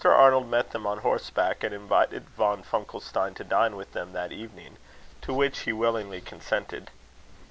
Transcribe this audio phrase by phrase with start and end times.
[0.03, 4.77] Arnold met them on horseback, and invited Von Funkelstein to dine with them that evening,
[5.21, 6.89] to which he willingly consented.